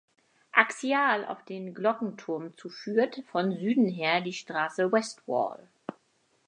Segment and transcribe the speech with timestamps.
[0.53, 5.69] Axial auf den Glockenturm zu führt von Süden her die Straße Westwall.